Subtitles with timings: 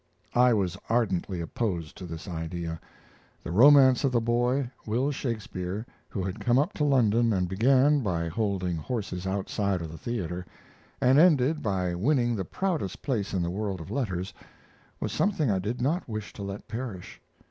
[0.33, 2.79] I was ardently opposed to this idea.
[3.43, 7.99] The romance of the boy, Will Shakespeare, who had come up to London and began,
[7.99, 10.43] by holding horses outside of the theater,
[10.99, 14.33] and ended by winning the proudest place in the world of letters,
[14.99, 17.21] was something I did not wish to let perish.